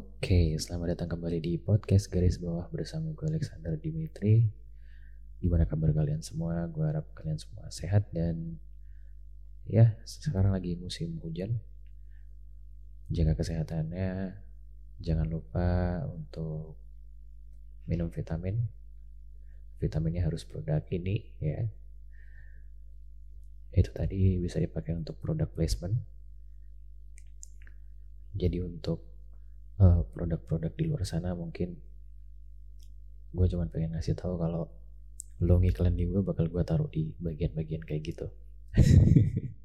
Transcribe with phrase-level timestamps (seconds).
[0.00, 4.48] Oke, selamat datang kembali di podcast garis bawah bersama gue Alexander Dimitri.
[5.44, 6.64] Gimana kabar kalian semua?
[6.72, 8.56] Gue harap kalian semua sehat dan
[9.68, 11.60] ya sekarang lagi musim hujan.
[13.12, 14.40] Jaga kesehatannya.
[15.04, 15.68] Jangan lupa
[16.08, 16.80] untuk
[17.84, 18.56] minum vitamin.
[19.84, 21.68] Vitaminnya harus produk ini ya.
[23.76, 26.00] Itu tadi bisa dipakai untuk produk placement.
[28.32, 29.09] Jadi untuk
[29.80, 31.80] uh, produk-produk di luar sana mungkin
[33.30, 34.68] gue cuma pengen ngasih tahu kalau
[35.40, 38.26] lo ngiklan di gue bakal gue taruh di bagian-bagian kayak gitu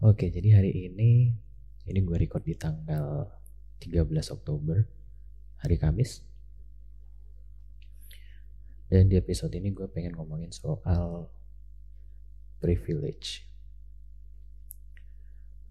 [0.00, 1.28] Oke, jadi hari ini
[1.84, 3.28] ini gue record di tanggal
[3.84, 4.80] 13 Oktober,
[5.60, 6.24] hari Kamis.
[8.88, 11.28] Dan di episode ini gue pengen ngomongin soal
[12.64, 13.49] privilege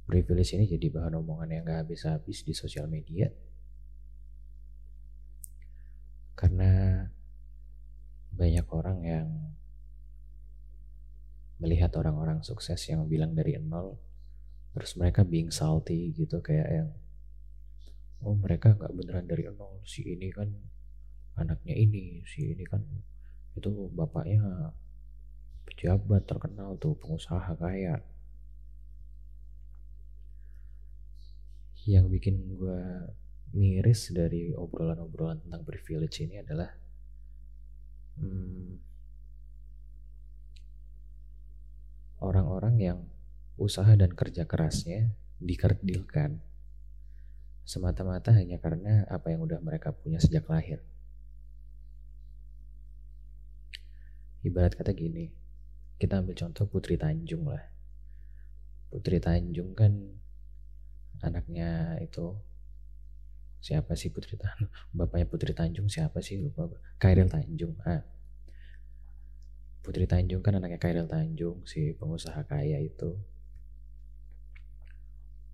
[0.10, 3.30] privilege ini jadi bahan omongan yang gak habis-habis di sosial media.
[6.34, 7.06] Karena
[8.34, 9.30] banyak orang yang
[11.62, 14.00] melihat orang-orang sukses yang bilang dari nol
[14.72, 16.90] terus mereka being salty gitu kayak yang
[18.24, 20.48] oh mereka nggak beneran dari nol si ini kan
[21.36, 22.80] anaknya ini si ini kan
[23.60, 24.72] itu bapaknya
[25.68, 28.00] pejabat terkenal tuh pengusaha kaya
[31.90, 32.82] yang bikin gue
[33.58, 36.70] miris dari obrolan-obrolan tentang privilege ini adalah
[38.22, 38.78] hmm,
[42.22, 43.00] orang-orang yang
[43.58, 45.10] usaha dan kerja kerasnya
[45.42, 46.38] dikerdilkan
[47.66, 50.82] semata-mata hanya karena apa yang udah mereka punya sejak lahir.
[54.46, 55.30] Ibarat kata gini,
[56.02, 57.62] kita ambil contoh Putri Tanjung lah.
[58.90, 60.19] Putri Tanjung kan
[61.24, 62.36] anaknya itu.
[63.60, 66.40] Siapa sih Putri Tanjung bapaknya Putri Tanjung siapa sih?
[66.40, 68.04] Lupa Kairil Tanjung ah.
[69.84, 73.20] Putri Tanjung kan anaknya Kairil Tanjung si pengusaha kaya itu.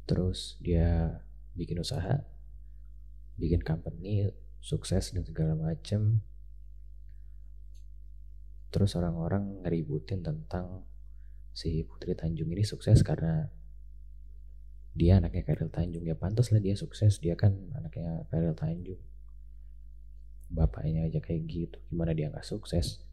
[0.05, 1.17] Terus dia
[1.57, 2.21] bikin usaha
[3.35, 6.21] bikin company sukses dan segala macem.
[8.69, 10.83] Terus orang-orang ngeributin tentang
[11.55, 13.47] si Putri Tanjung ini sukses karena
[14.95, 16.07] dia anaknya Kairil Tanjung.
[16.07, 17.19] Ya pantas lah dia sukses.
[17.19, 19.01] Dia kan anaknya Kairil Tanjung.
[20.47, 21.77] Bapaknya aja kayak gitu.
[21.91, 23.03] Gimana dia nggak sukses?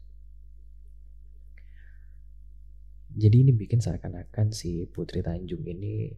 [3.13, 6.09] Jadi ini bikin seakan-akan si Putri Tanjung ini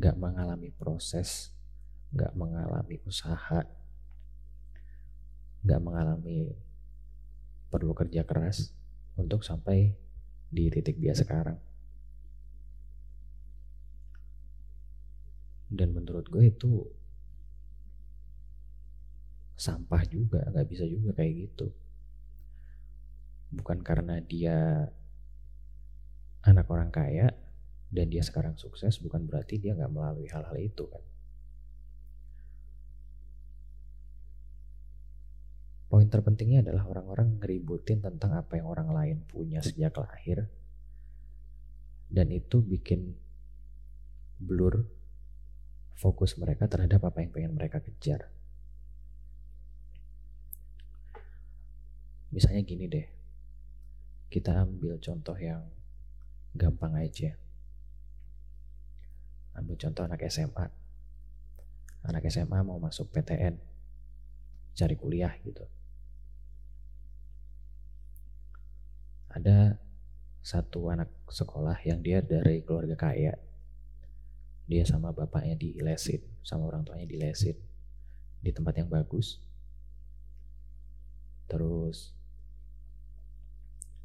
[0.00, 1.52] nggak mengalami proses
[2.10, 3.62] nggak mengalami usaha
[5.60, 6.56] nggak mengalami
[7.70, 8.72] perlu kerja keras
[9.14, 9.94] untuk sampai
[10.50, 11.60] di titik dia sekarang
[15.70, 16.82] dan menurut gue itu
[19.54, 21.70] sampah juga nggak bisa juga kayak gitu.
[23.54, 24.90] Bukan karena dia
[26.42, 27.30] anak orang kaya
[27.90, 31.02] dan dia sekarang sukses bukan berarti dia nggak melalui hal-hal itu kan.
[35.90, 40.46] Poin terpentingnya adalah orang-orang ngeributin tentang apa yang orang lain punya sejak lahir.
[42.06, 43.14] Dan itu bikin
[44.38, 44.99] blur
[46.00, 48.32] fokus mereka terhadap apa yang pengen mereka kejar.
[52.32, 53.04] Misalnya gini deh,
[54.32, 55.60] kita ambil contoh yang
[56.56, 57.36] gampang aja.
[59.52, 60.72] Ambil contoh anak SMA.
[62.08, 63.60] Anak SMA mau masuk PTN,
[64.72, 65.68] cari kuliah gitu.
[69.28, 69.76] Ada
[70.40, 73.36] satu anak sekolah yang dia dari keluarga kaya,
[74.70, 77.58] dia sama bapaknya dilesin sama orang tuanya dilesin
[78.38, 79.42] di tempat yang bagus.
[81.50, 82.14] Terus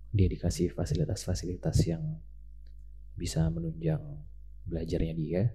[0.10, 2.02] dia dikasih fasilitas-fasilitas yang
[3.14, 4.02] bisa menunjang
[4.66, 5.54] belajarnya dia.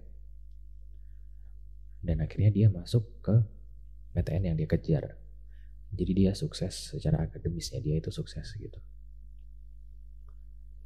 [2.01, 3.35] Dan akhirnya dia masuk ke
[4.15, 5.19] PTN yang dia kejar.
[5.91, 8.79] Jadi dia sukses secara akademisnya dia itu sukses gitu.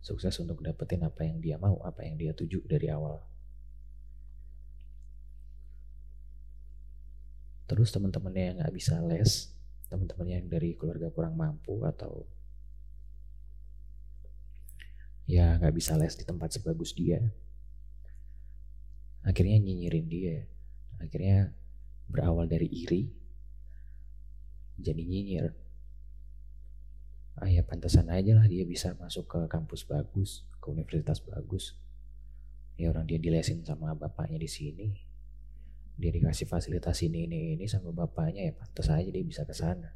[0.01, 3.34] Sukses untuk dapetin apa yang dia mau apa yang dia tuju dari awal
[7.75, 9.51] terus teman-temannya yang nggak bisa les
[9.91, 12.23] teman-temannya yang dari keluarga kurang mampu atau
[15.27, 17.19] ya nggak bisa les di tempat sebagus dia
[19.25, 20.39] akhirnya nyinyirin dia.
[21.01, 21.51] Akhirnya
[22.07, 23.09] berawal dari iri
[24.79, 25.47] jadi nyinyir.
[27.35, 31.75] Ah ya pantasan aja lah dia bisa masuk ke kampus bagus ke universitas bagus.
[32.79, 34.89] Ya orang dia dilesin sama bapaknya di sini
[35.95, 39.95] dia dikasih fasilitas ini ini ini sama bapaknya ya pantas aja dia bisa ke sana.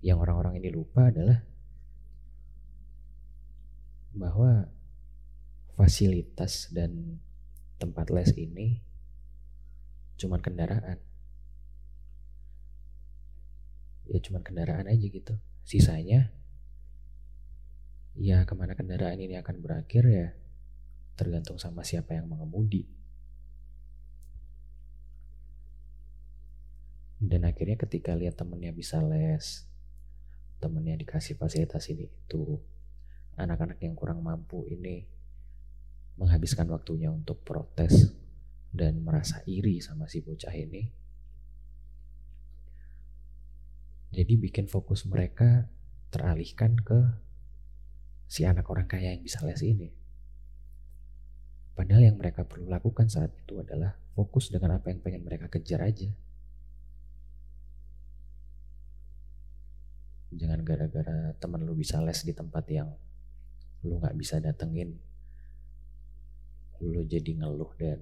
[0.00, 1.44] Yang orang-orang ini lupa adalah
[4.16, 4.64] bahwa
[5.76, 7.20] fasilitas dan
[7.76, 8.80] tempat les ini
[10.16, 10.96] cuma kendaraan.
[14.08, 15.36] Ya cuma kendaraan aja gitu.
[15.68, 16.32] Sisanya
[18.16, 20.28] ya ke mana kendaraan ini akan berakhir ya
[21.20, 22.88] tergantung sama siapa yang mengemudi.
[27.20, 29.68] Dan akhirnya ketika lihat temennya bisa les,
[30.56, 32.56] temennya dikasih fasilitas ini itu,
[33.36, 35.04] anak-anak yang kurang mampu ini
[36.16, 38.16] menghabiskan waktunya untuk protes
[38.72, 40.88] dan merasa iri sama si bocah ini.
[44.16, 45.68] Jadi bikin fokus mereka
[46.08, 47.00] teralihkan ke
[48.24, 49.99] si anak orang kaya yang bisa les ini.
[51.74, 55.80] Padahal yang mereka perlu lakukan saat itu adalah fokus dengan apa yang pengen mereka kejar
[55.80, 56.10] aja.
[60.30, 62.90] Jangan gara-gara teman lu bisa les di tempat yang
[63.82, 64.94] lu gak bisa datengin,
[66.84, 67.98] lu jadi ngeluh dan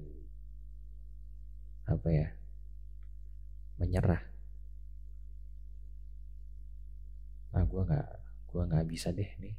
[1.89, 2.29] apa ya
[3.79, 4.23] menyerah.
[7.55, 8.09] Ah gue gak,
[8.53, 9.57] gue gak bisa deh nih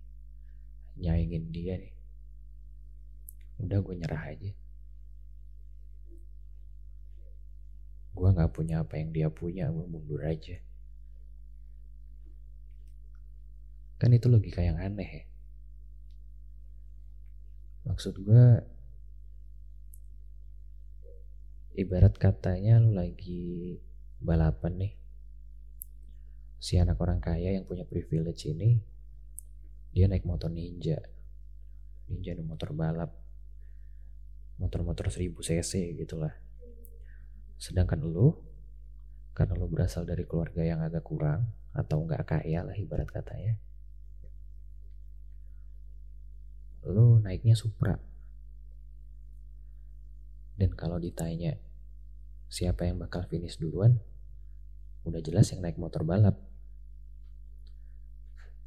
[1.00, 1.99] nyaingin dia nih
[3.60, 4.52] udah gue nyerah aja.
[8.16, 10.60] Gue nggak punya apa yang dia punya gue mundur aja.
[14.00, 15.24] Kan itu logika yang aneh ya.
[17.88, 18.46] Maksud gue
[21.80, 23.80] ibarat katanya lu lagi
[24.20, 24.94] balapan nih.
[26.60, 28.80] Si anak orang kaya yang punya privilege ini
[29.96, 31.00] dia naik motor ninja.
[32.08, 33.29] Ninja motor balap
[34.60, 36.36] motor-motor 1000 cc gitulah.
[37.56, 38.36] Sedangkan lu
[39.32, 43.56] karena lu berasal dari keluarga yang agak kurang atau nggak kaya lah ibarat katanya
[46.90, 48.00] lu naiknya Supra.
[50.60, 51.56] Dan kalau ditanya
[52.52, 54.00] siapa yang bakal finish duluan
[55.08, 56.36] udah jelas yang naik motor balap.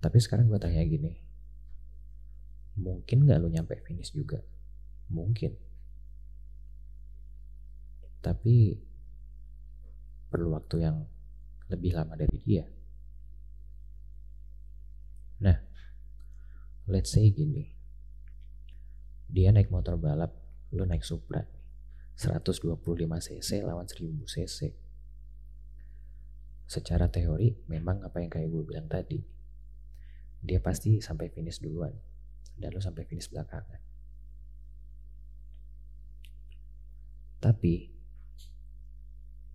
[0.02, 1.12] Tapi sekarang gue tanya gini
[2.72, 4.40] mungkin nggak lu nyampe finish juga?
[5.12, 5.52] Mungkin
[8.22, 8.78] tapi
[10.30, 11.04] perlu waktu yang
[11.68, 12.64] lebih lama dari dia.
[15.42, 15.58] Nah,
[16.86, 17.74] let's say gini.
[19.26, 20.30] Dia naik motor balap,
[20.70, 21.42] lu naik Supra.
[22.14, 24.58] 125 cc lawan 1000 cc.
[26.70, 29.18] Secara teori, memang apa yang kayak gue bilang tadi.
[30.40, 31.92] Dia pasti sampai finish duluan.
[32.54, 33.80] Dan lu sampai finish belakangan.
[37.42, 37.91] Tapi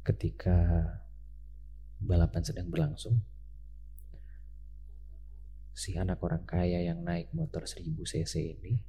[0.07, 0.55] ketika
[1.99, 3.19] balapan sedang berlangsung,
[5.75, 8.79] si anak orang kaya yang naik motor 1000 cc ini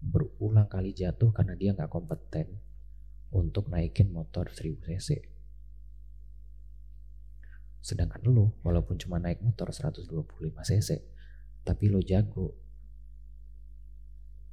[0.00, 2.56] berulang kali jatuh karena dia nggak kompeten
[3.36, 5.20] untuk naikin motor 1000 cc.
[7.84, 10.08] Sedangkan lo walaupun cuma naik motor 125
[10.64, 10.90] cc,
[11.68, 12.56] tapi lo jago.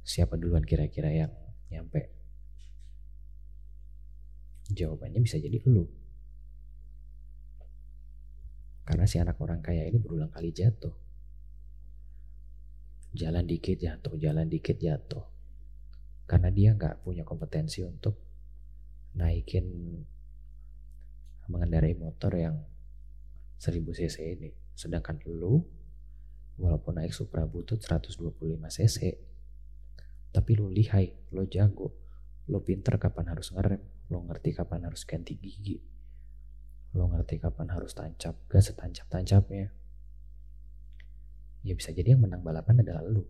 [0.04, 1.32] Siapa duluan kira-kira yang
[1.72, 2.15] nyampe
[4.70, 5.86] Jawabannya bisa jadi lu.
[8.86, 10.94] Karena si anak orang kaya ini berulang kali jatuh.
[13.16, 15.26] Jalan dikit jatuh, jalan dikit jatuh.
[16.26, 18.18] Karena dia nggak punya kompetensi untuk
[19.14, 19.66] naikin
[21.46, 22.62] mengendarai motor yang
[23.58, 24.50] 1000 cc ini.
[24.74, 25.62] Sedangkan lu
[26.58, 28.18] walaupun naik Supra butut 125
[28.70, 28.98] cc
[30.36, 31.96] tapi lu lihai, lu jago,
[32.46, 35.96] lu pinter kapan harus ngerem, lo ngerti kapan harus ganti gigi
[36.96, 39.68] lo ngerti kapan harus tancap gas setancap-tancapnya.
[41.60, 43.28] Ya bisa jadi yang menang balapan adalah lo.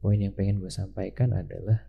[0.00, 1.84] Poin yang pengen gue sampaikan adalah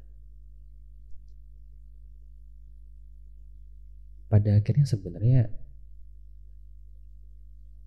[4.28, 5.50] pada akhirnya sebenarnya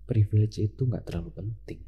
[0.07, 1.79] privilege itu nggak terlalu penting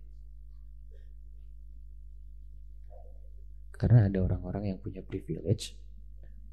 [3.75, 5.75] Karena ada orang-orang yang punya privilege,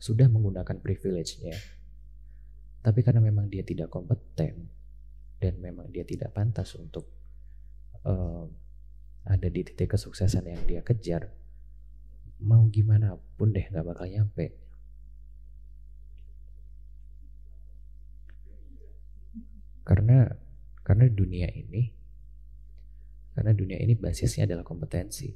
[0.02, 1.55] sudah menggunakan privilege-nya.
[2.83, 4.67] Tapi karena memang dia tidak kompeten
[5.38, 7.07] dan memang dia tidak pantas untuk
[8.02, 8.50] uh,
[9.23, 11.31] ada di titik kesuksesan yang dia kejar,
[12.43, 14.59] mau gimana pun deh nggak bakal nyampe.
[19.83, 20.31] Karena
[20.83, 22.02] karena dunia ini
[23.33, 25.33] Karena dunia ini basisnya adalah kompetensi.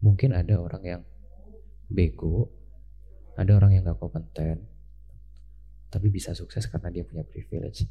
[0.00, 1.02] Mungkin ada orang yang
[1.90, 2.48] bego,
[3.36, 4.64] ada orang yang gak kompeten,
[5.90, 7.84] tapi bisa sukses karena dia punya privilege.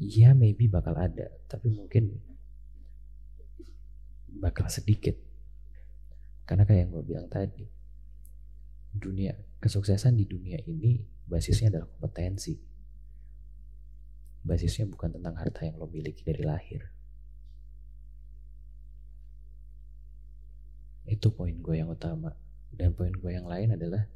[0.00, 2.16] Iya, maybe bakal ada, tapi mungkin
[4.40, 5.14] bakal sedikit.
[6.48, 7.68] Karena kayak yang gue bilang tadi,
[8.90, 12.56] dunia kesuksesan di dunia ini basisnya adalah kompetensi.
[14.40, 16.80] Basisnya bukan tentang harta yang lo miliki dari lahir.
[21.10, 22.30] Itu poin gue yang utama.
[22.70, 24.06] Dan poin gue yang lain adalah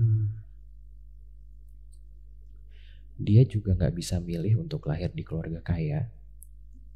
[0.00, 0.26] hmm,
[3.20, 6.08] dia juga nggak bisa milih untuk lahir di keluarga kaya.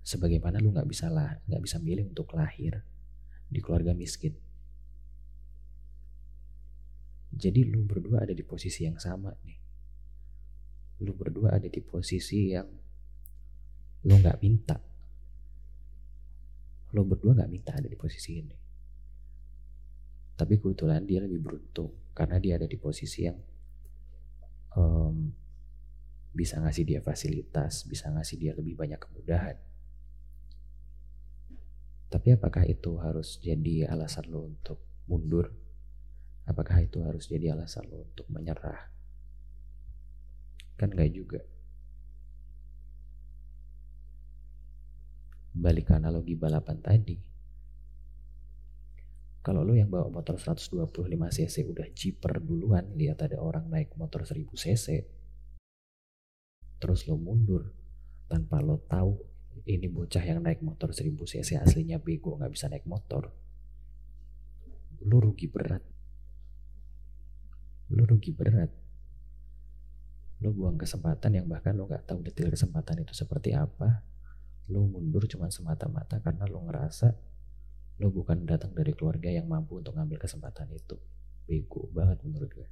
[0.00, 2.80] Sebagaimana lu nggak bisa lah nggak bisa milih untuk lahir
[3.52, 4.32] di keluarga miskin.
[7.36, 9.60] Jadi lu berdua ada di posisi yang sama nih.
[11.04, 12.64] Lu berdua ada di posisi yang
[14.08, 14.85] lu nggak minta
[16.96, 18.56] lu berdua nggak minta ada di posisi ini
[20.36, 23.36] tapi kebetulan dia lebih beruntung karena dia ada di posisi yang
[24.76, 25.32] um,
[26.36, 29.56] bisa ngasih dia fasilitas, bisa ngasih dia lebih banyak kemudahan.
[32.12, 35.48] Tapi apakah itu harus jadi alasan lo untuk mundur?
[36.46, 38.92] Apakah itu harus jadi alasan lo untuk menyerah?
[40.76, 41.40] Kan gak juga.
[45.56, 47.16] Balik analogi balapan tadi,
[49.40, 54.26] kalau lo yang bawa motor 125 cc udah cheaper duluan, lihat ada orang naik motor
[54.26, 55.06] 1000 cc,
[56.76, 57.72] terus lo mundur
[58.26, 59.16] tanpa lo tahu
[59.64, 63.30] ini bocah yang naik motor 1000 cc aslinya bego nggak bisa naik motor,
[65.06, 65.80] lo rugi berat.
[67.94, 68.70] Lo rugi berat.
[70.42, 74.15] Lo buang kesempatan yang bahkan lo nggak tahu detail kesempatan itu seperti apa.
[74.66, 77.14] Lo mundur cuma semata-mata karena lo ngerasa
[77.96, 80.98] lo bukan datang dari keluarga yang mampu untuk ngambil kesempatan itu.
[81.46, 82.68] Bego banget menurut gue.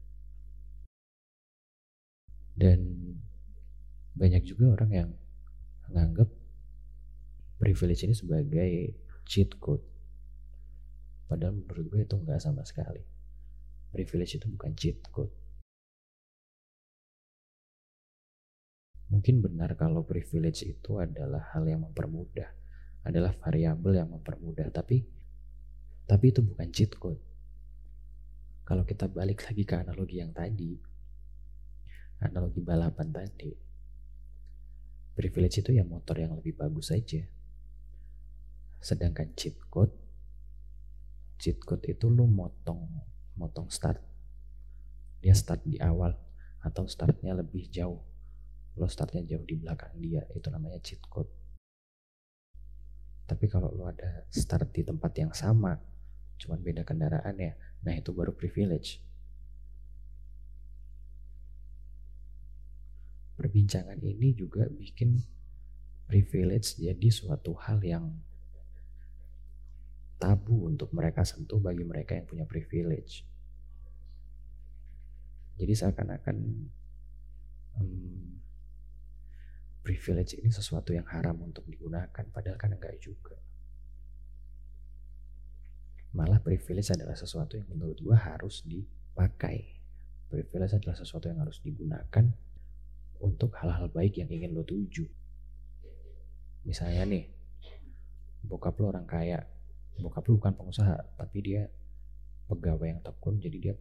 [2.54, 2.80] Dan
[4.14, 5.10] banyak juga orang yang
[5.88, 6.28] menganggap
[7.58, 9.82] privilege ini sebagai cheat code.
[11.30, 13.00] Padahal menurut gue itu nggak sama sekali.
[13.94, 15.43] Privilege itu bukan cheat code
[19.14, 22.50] mungkin benar kalau privilege itu adalah hal yang mempermudah
[23.06, 25.06] adalah variabel yang mempermudah tapi
[26.04, 27.22] tapi itu bukan cheat code.
[28.66, 30.74] Kalau kita balik lagi ke analogi yang tadi
[32.18, 33.54] analogi balapan tadi
[35.14, 37.22] privilege itu ya motor yang lebih bagus saja
[38.82, 39.94] sedangkan cheat code
[41.38, 42.82] cheat code itu lu motong
[43.38, 44.02] motong start.
[45.22, 46.18] Dia start di awal
[46.66, 48.02] atau startnya lebih jauh
[48.74, 51.30] lo startnya jauh di belakang dia itu namanya cheat code
[53.24, 55.80] tapi kalau lo ada start di tempat yang sama,
[56.36, 59.00] cuman beda kendaraan ya, nah itu baru privilege.
[63.34, 65.18] Perbincangan ini juga bikin
[66.04, 68.12] privilege jadi suatu hal yang
[70.20, 73.24] tabu untuk mereka sentuh bagi mereka yang punya privilege.
[75.56, 76.36] Jadi seakan-akan
[77.80, 78.36] um,
[79.84, 83.36] privilege ini sesuatu yang haram untuk digunakan padahal kan enggak juga.
[86.16, 89.76] Malah privilege adalah sesuatu yang menurut gue harus dipakai.
[90.32, 92.32] Privilege adalah sesuatu yang harus digunakan
[93.20, 95.04] untuk hal-hal baik yang ingin lo tuju.
[96.64, 97.28] Misalnya nih
[98.40, 99.44] bokap lo orang kaya.
[100.00, 101.68] Bokap lo bukan pengusaha tapi dia
[102.48, 103.74] pegawai yang tekun jadi dia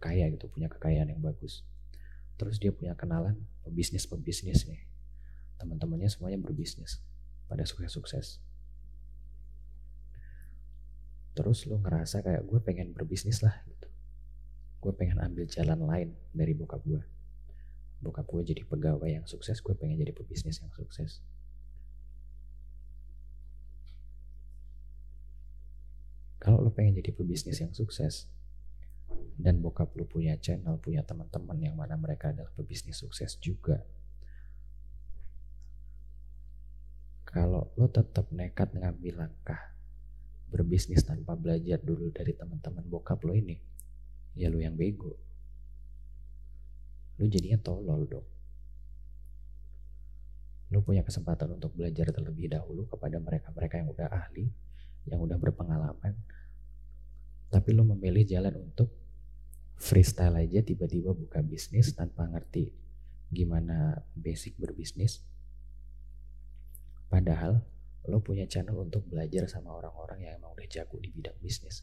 [0.00, 1.68] kaya gitu punya kekayaan yang bagus.
[2.40, 4.88] Terus dia punya kenalan pebisnis pebisnis nih
[5.60, 7.04] teman-temannya semuanya berbisnis
[7.46, 8.40] pada sukses-sukses.
[11.36, 13.86] Terus lo ngerasa kayak gue pengen berbisnis lah gitu.
[14.80, 17.04] Gue pengen ambil jalan lain dari bokap gue
[18.00, 21.20] bokap gue jadi pegawai yang sukses gue pengen jadi pebisnis yang sukses.
[26.40, 28.24] Kalau lo pengen jadi pebisnis yang sukses
[29.36, 33.84] dan bokap lo punya channel punya teman-teman yang mana mereka adalah pebisnis sukses juga
[37.30, 39.70] kalau lo tetap nekat ngambil langkah
[40.50, 43.54] berbisnis tanpa belajar dulu dari teman-teman bokap lo ini,
[44.34, 45.14] ya lo yang bego.
[47.22, 48.26] Lo jadinya tolol dong.
[50.74, 54.50] Lo punya kesempatan untuk belajar terlebih dahulu kepada mereka-mereka yang udah ahli,
[55.06, 56.18] yang udah berpengalaman.
[57.50, 58.90] Tapi lo memilih jalan untuk
[59.78, 62.74] freestyle aja tiba-tiba buka bisnis tanpa ngerti
[63.30, 65.22] gimana basic berbisnis.
[67.10, 67.58] Padahal
[68.06, 71.82] lo punya channel untuk belajar sama orang-orang yang emang udah jago di bidang bisnis.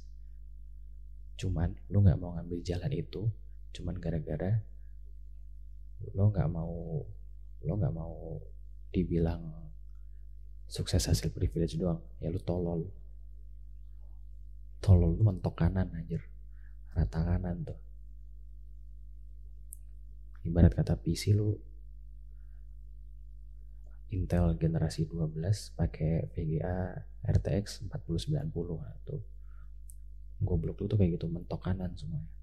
[1.37, 3.27] Cuman lo nggak mau ngambil jalan itu,
[3.75, 4.63] cuman gara-gara
[6.15, 7.03] lo nggak mau
[7.61, 8.39] lo nggak mau
[8.95, 9.43] dibilang
[10.65, 12.87] sukses hasil privilege doang, ya lo tolol.
[14.79, 16.23] Tolol lu mentok kanan anjir,
[16.95, 17.77] rata kanan tuh
[20.47, 21.59] ibarat kata PC lu
[24.07, 25.35] Intel generasi 12
[25.75, 26.95] pakai VGA
[27.27, 29.23] RTX 4090 nah, tuh.
[30.39, 32.37] Goblok tuh, tuh kayak gitu mentok kanan semuanya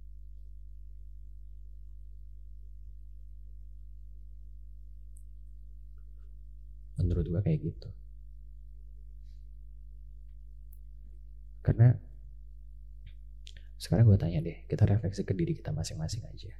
[7.04, 7.88] menurut gua kayak gitu.
[11.61, 11.97] Karena
[13.76, 16.52] sekarang gue tanya deh kita refleksi ke diri kita masing-masing aja.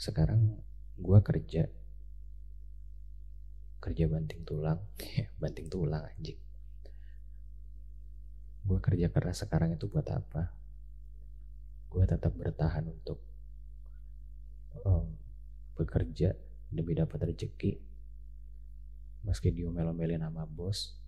[0.00, 0.60] Sekarang
[0.96, 1.68] gue kerja
[3.80, 4.80] kerja banting tulang.
[5.40, 6.38] Banting tulang anjing.
[8.66, 10.50] Gue kerja keras sekarang itu buat apa?
[11.86, 13.22] Gue tetap bertahan untuk
[14.82, 15.06] um,
[15.78, 16.34] bekerja
[16.74, 17.78] demi dapat rezeki.
[19.22, 20.98] Meski diomel-omelin sama bos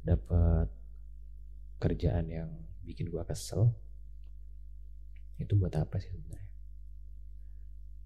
[0.00, 0.68] dapat
[1.80, 2.48] kerjaan yang
[2.84, 3.72] bikin gue kesel
[5.40, 6.52] itu buat apa sih sebenarnya?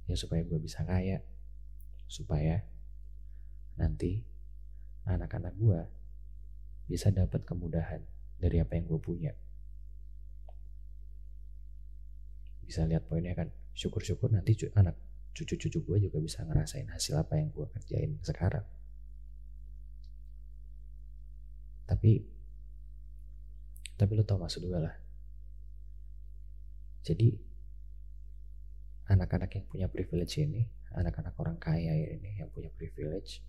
[0.07, 1.27] Ya supaya gue bisa kaya.
[2.07, 2.63] Supaya
[3.81, 4.23] nanti
[5.05, 5.81] anak-anak gue
[6.85, 8.01] bisa dapat kemudahan
[8.39, 9.33] dari apa yang gue punya.
[12.65, 13.53] Bisa lihat poinnya kan?
[13.75, 14.97] Syukur-syukur nanti anak
[15.35, 18.65] cucu-cucu gue juga bisa ngerasain hasil apa yang gue kerjain sekarang.
[21.85, 22.23] Tapi
[23.95, 24.95] tapi lo tau maksud gue lah.
[27.05, 27.29] Jadi
[29.13, 30.65] anak-anak yang punya privilege ini,
[30.97, 33.45] anak-anak orang kaya ini yang punya privilege,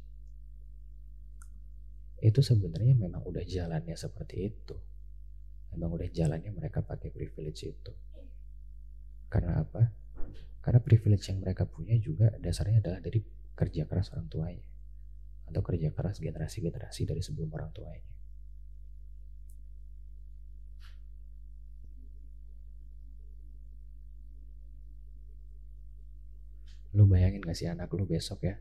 [2.25, 4.73] itu sebenarnya memang udah jalannya seperti itu.
[5.77, 7.93] Memang udah jalannya mereka pakai privilege itu.
[9.29, 9.93] Karena apa?
[10.65, 13.21] Karena privilege yang mereka punya juga dasarnya adalah dari
[13.53, 14.65] kerja keras orang tuanya.
[15.45, 18.13] Atau kerja keras generasi-generasi dari sebelum orang tuanya.
[26.95, 28.55] Lu bayangin gak sih anak lu besok ya,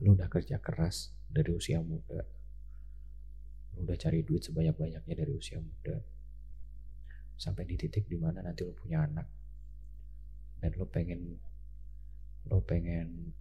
[0.00, 2.22] lu udah kerja keras dari usia muda.
[3.78, 5.96] Udah cari duit sebanyak-banyaknya dari usia muda.
[7.36, 9.26] Sampai di titik di mana nanti lu punya anak.
[10.60, 11.20] Dan lu pengen,
[12.46, 13.32] lu pengen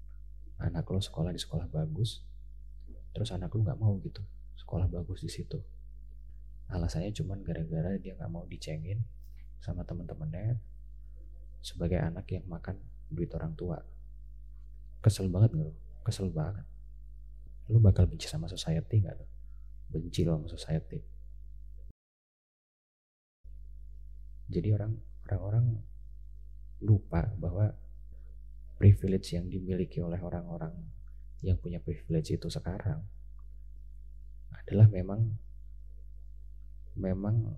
[0.61, 2.23] anak lu sekolah di sekolah bagus.
[3.11, 4.23] Terus anak lu gak mau gitu,
[4.55, 5.59] sekolah bagus di situ.
[6.71, 9.03] Alasannya cuman gara-gara dia gak mau dicengin
[9.61, 10.57] sama temen-temennya
[11.61, 12.81] sebagai anak yang makan
[13.13, 13.77] duit orang tua
[15.05, 16.65] kesel banget lo kesel banget
[17.69, 19.25] lu bakal benci sama society gak lo
[19.91, 20.99] benci lo sama society.
[24.47, 24.95] Jadi orang
[25.27, 25.65] orang-orang
[26.83, 27.71] lupa bahwa
[28.79, 30.73] privilege yang dimiliki oleh orang-orang
[31.45, 33.03] yang punya privilege itu sekarang
[34.51, 35.37] adalah memang
[36.99, 37.55] memang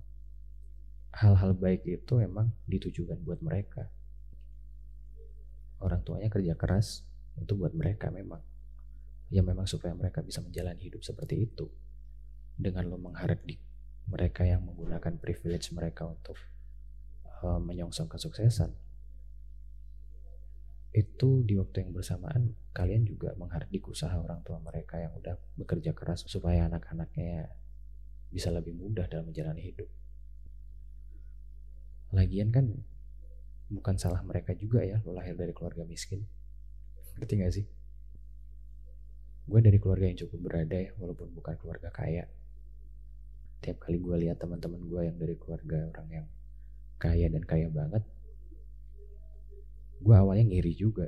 [1.13, 3.89] hal-hal baik itu memang ditujukan buat mereka.
[5.81, 7.05] Orang tuanya kerja keras
[7.41, 8.41] itu buat mereka memang.
[9.33, 11.65] Ya memang supaya mereka bisa menjalani hidup seperti itu
[12.55, 13.57] dengan lo mengharap di
[14.07, 16.35] mereka yang menggunakan privilege mereka untuk
[17.43, 18.75] uh, menyongsong kesuksesan
[20.93, 25.97] itu di waktu yang bersamaan kalian juga menghardik usaha orang tua mereka yang udah bekerja
[25.97, 27.49] keras supaya anak-anaknya
[28.29, 29.89] bisa lebih mudah dalam menjalani hidup.
[32.13, 32.69] Lagian kan
[33.73, 36.29] bukan salah mereka juga ya lo lahir dari keluarga miskin.
[37.17, 37.65] Ngerti gak sih?
[39.49, 42.29] Gue dari keluarga yang cukup berada ya walaupun bukan keluarga kaya
[43.63, 46.27] tiap kali gue lihat teman-teman gue yang dari keluarga orang yang
[46.99, 48.03] kaya dan kaya banget
[50.03, 51.07] gue awalnya ngiri juga.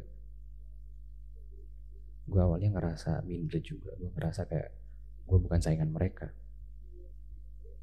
[2.26, 4.72] Gue awalnya ngerasa minder juga gue ngerasa kayak
[5.28, 6.32] gue bukan saingan mereka.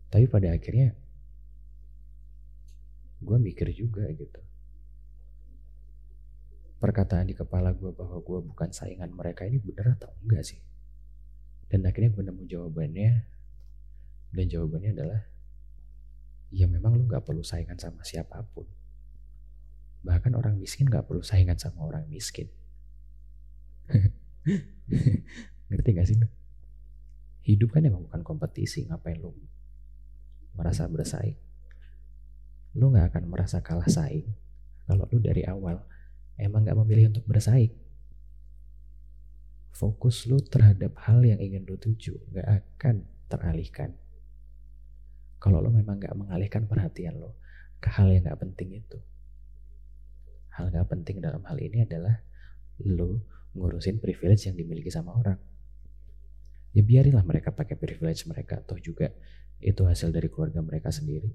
[0.08, 0.96] Tapi pada akhirnya
[3.22, 4.40] gue mikir juga gitu.
[6.82, 10.58] Perkataan di kepala gue bahwa gue bukan saingan mereka ini bener atau enggak sih?
[11.70, 13.10] Dan akhirnya gue nemu jawabannya
[14.32, 15.20] dan jawabannya adalah
[16.52, 18.68] ya memang lu gak perlu saingan sama siapa pun.
[20.02, 22.48] Bahkan orang miskin gak perlu saingan sama orang miskin.
[25.68, 26.28] Ngerti gak sih lu?
[27.42, 29.34] Hidup kan emang bukan kompetisi, ngapain lu
[30.52, 31.36] merasa bersaing?
[32.76, 34.28] Lu gak akan merasa kalah saing
[34.88, 35.80] kalau lu dari awal
[36.36, 37.72] emang gak memilih untuk bersaing.
[39.72, 44.01] Fokus lu terhadap hal yang ingin lu tuju gak akan teralihkan.
[45.42, 47.34] Kalau lo memang gak mengalihkan perhatian lo
[47.82, 48.94] ke hal yang gak penting itu.
[50.54, 52.22] Hal gak penting dalam hal ini adalah
[52.86, 53.26] lo
[53.58, 55.34] ngurusin privilege yang dimiliki sama orang.
[56.70, 59.10] Ya biarilah mereka pakai privilege mereka, toh juga
[59.58, 61.34] itu hasil dari keluarga mereka sendiri.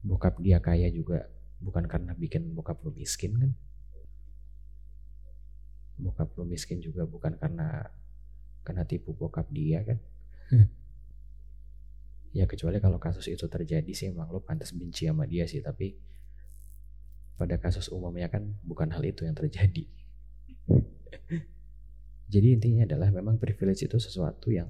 [0.00, 1.28] Bokap dia kaya juga
[1.60, 3.52] bukan karena bikin bokap lo miskin kan.
[6.00, 7.84] Bokap lo miskin juga bukan karena
[8.64, 10.00] kena tipu bokap dia kan.
[12.34, 15.94] Ya kecuali kalau kasus itu terjadi sih emang lo pantas benci sama dia sih tapi
[17.38, 19.86] pada kasus umumnya kan bukan hal itu yang terjadi.
[22.34, 24.66] Jadi intinya adalah memang privilege itu sesuatu yang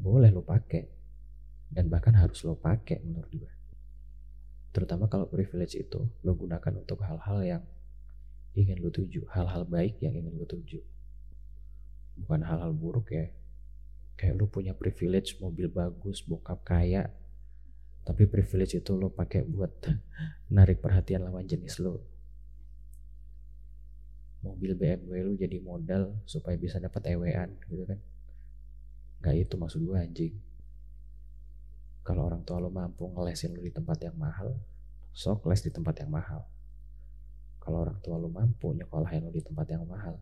[0.00, 0.88] boleh lo pakai
[1.68, 3.52] dan bahkan harus lo pakai menurut gue
[4.70, 7.62] terutama kalau privilege itu lo gunakan untuk hal-hal yang
[8.54, 10.78] ingin lo tuju hal-hal baik yang ingin lo tuju.
[12.22, 13.26] Bukan hal-hal buruk ya
[14.20, 17.08] kayak lu punya privilege mobil bagus bokap kaya
[18.04, 19.72] tapi privilege itu lo pakai buat
[20.56, 22.04] narik perhatian lawan jenis lo
[24.40, 28.00] mobil BMW lu jadi modal supaya bisa dapat ewean gitu kan?
[29.20, 30.34] Nggak itu maksud gue anjing.
[32.00, 34.56] Kalau orang tua lo mampu ngelesin lu di tempat yang mahal
[35.12, 36.48] sok les di tempat yang mahal.
[37.60, 40.16] Kalau orang tua lo mampu nyekolahin lu di tempat yang mahal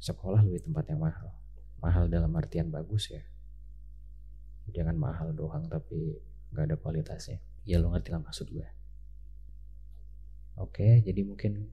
[0.00, 1.28] sekolah lu di tempat yang mahal.
[1.78, 3.22] Mahal dalam artian bagus ya
[4.72, 6.18] jangan mahal doang tapi
[6.52, 7.38] nggak ada kualitasnya.
[7.68, 8.68] Ya lo ngerti lah maksud gue.
[10.58, 11.68] Oke jadi mungkin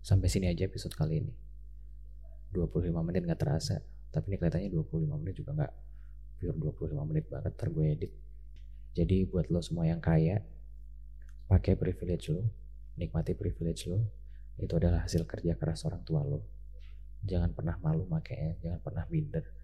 [0.00, 1.34] sampai sini aja episode kali ini.
[2.54, 3.82] 25 menit nggak terasa
[4.14, 5.72] tapi ini kelihatannya 25 menit juga nggak
[6.36, 6.56] pure
[6.88, 8.12] 25 menit banget ntar gue edit.
[8.96, 10.40] Jadi buat lo semua yang kaya
[11.46, 12.42] pakai privilege lo
[12.96, 14.00] nikmati privilege lo
[14.56, 16.40] itu adalah hasil kerja keras orang tua lo.
[17.26, 19.55] Jangan pernah malu makanya jangan pernah minder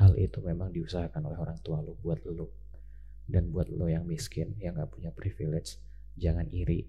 [0.00, 2.48] hal itu memang diusahakan oleh orang tua lo buat lo
[3.28, 5.76] dan buat lo yang miskin yang gak punya privilege
[6.16, 6.88] jangan iri.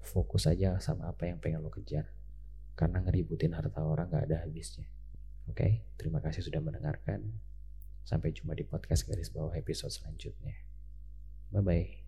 [0.00, 2.08] Fokus aja sama apa yang pengen lo kejar.
[2.72, 4.88] Karena ngeributin harta orang gak ada habisnya.
[5.46, 5.54] Oke?
[5.54, 5.72] Okay?
[6.00, 7.36] terima kasih sudah mendengarkan.
[8.02, 10.56] Sampai jumpa di podcast garis bawah episode selanjutnya.
[11.52, 12.07] Bye bye